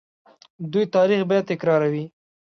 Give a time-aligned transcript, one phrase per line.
[0.71, 2.05] دوی تاریخ بیا تکراروي.